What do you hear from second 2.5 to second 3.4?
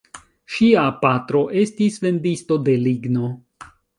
de ligno.